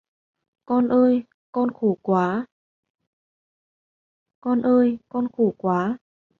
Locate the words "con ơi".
0.65-1.23